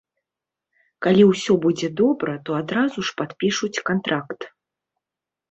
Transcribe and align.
Калі 1.05 1.23
ўсё 1.31 1.55
будзе 1.65 1.89
добра, 1.99 2.33
то 2.49 2.57
адразу 2.61 2.99
ж 3.11 3.15
падпішуць 3.23 3.83
кантракт. 3.93 4.41